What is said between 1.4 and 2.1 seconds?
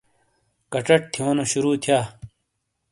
شروع تھییا۔